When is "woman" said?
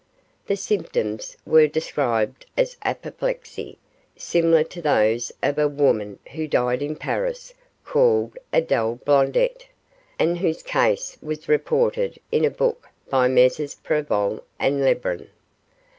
5.67-6.17